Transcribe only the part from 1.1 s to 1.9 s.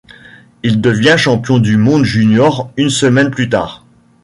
champion du